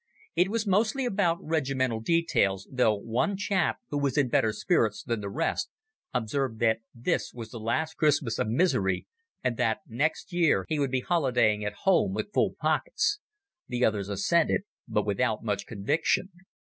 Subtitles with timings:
[0.35, 5.21] It was mostly about regimental details, though one chap, who was in better spirits than
[5.21, 5.69] the rest,
[6.11, 9.05] observed that this was the last Christmas of misery,
[9.43, 13.19] and that next year he would be holidaying at home with full pockets.
[13.67, 16.29] The others assented, but without much conviction.